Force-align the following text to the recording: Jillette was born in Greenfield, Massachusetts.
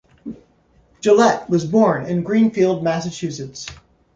Jillette 0.99 1.47
was 1.47 1.63
born 1.63 2.07
in 2.07 2.23
Greenfield, 2.23 2.83
Massachusetts. 2.83 3.67